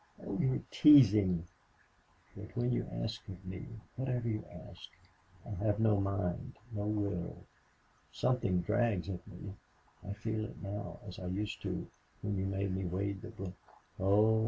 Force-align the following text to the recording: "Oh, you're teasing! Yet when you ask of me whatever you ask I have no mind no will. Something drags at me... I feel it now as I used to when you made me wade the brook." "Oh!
"Oh, 0.25 0.35
you're 0.39 0.63
teasing! 0.71 1.45
Yet 2.35 2.57
when 2.57 2.71
you 2.71 2.87
ask 2.91 3.21
of 3.29 3.45
me 3.45 3.67
whatever 3.95 4.27
you 4.27 4.43
ask 4.67 4.89
I 5.45 5.51
have 5.63 5.79
no 5.79 5.99
mind 6.01 6.57
no 6.71 6.85
will. 6.87 7.45
Something 8.11 8.61
drags 8.61 9.09
at 9.09 9.27
me... 9.27 9.53
I 10.03 10.13
feel 10.13 10.43
it 10.45 10.59
now 10.59 11.01
as 11.07 11.19
I 11.19 11.27
used 11.27 11.61
to 11.61 11.87
when 12.23 12.35
you 12.35 12.47
made 12.47 12.75
me 12.75 12.83
wade 12.83 13.21
the 13.21 13.27
brook." 13.29 13.53
"Oh! 13.99 14.39